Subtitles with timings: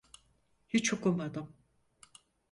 [0.69, 1.53] Hiç okumadım.